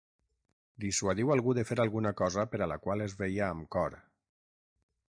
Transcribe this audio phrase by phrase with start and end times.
[0.85, 4.03] Dissuadiu algú de fer alguna cosa per a la qual es veia amb cor.